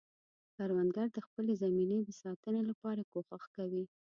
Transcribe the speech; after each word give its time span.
کروندګر 0.55 1.07
د 1.13 1.17
خپلې 1.25 1.53
زمینې 1.63 1.97
د 2.03 2.09
ساتنې 2.21 2.61
لپاره 2.69 3.01
کوښښ 3.11 3.43
کوي 3.55 3.83